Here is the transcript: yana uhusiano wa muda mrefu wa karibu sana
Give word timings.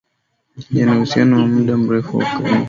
yana 0.77 0.91
uhusiano 0.97 1.33
wa 1.41 1.47
muda 1.51 1.77
mrefu 1.77 2.13
wa 2.17 2.25
karibu 2.25 2.47
sana 2.47 2.59